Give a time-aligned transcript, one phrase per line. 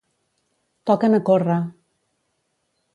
[0.89, 1.61] Toquen a córrer.